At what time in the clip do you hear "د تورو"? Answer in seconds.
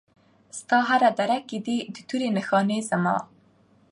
1.95-2.27